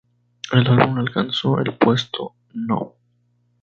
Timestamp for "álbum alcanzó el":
0.65-1.77